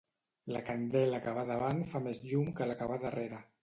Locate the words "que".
1.27-1.35, 2.59-2.73, 2.83-2.93